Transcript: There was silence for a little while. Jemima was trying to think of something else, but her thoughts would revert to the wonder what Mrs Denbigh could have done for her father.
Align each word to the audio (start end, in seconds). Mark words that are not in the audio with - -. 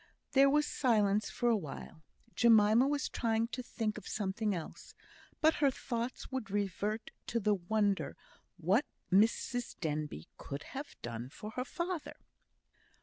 There 0.31 0.49
was 0.49 0.65
silence 0.65 1.29
for 1.29 1.47
a 1.47 1.49
little 1.49 1.61
while. 1.61 2.01
Jemima 2.33 2.87
was 2.87 3.07
trying 3.07 3.49
to 3.49 3.61
think 3.61 3.99
of 3.99 4.07
something 4.07 4.55
else, 4.55 4.95
but 5.41 5.53
her 5.61 5.69
thoughts 5.69 6.31
would 6.31 6.49
revert 6.49 7.11
to 7.27 7.39
the 7.39 7.53
wonder 7.53 8.17
what 8.57 8.85
Mrs 9.11 9.75
Denbigh 9.79 10.25
could 10.39 10.63
have 10.73 10.95
done 11.03 11.29
for 11.29 11.51
her 11.51 11.65
father. 11.65 12.15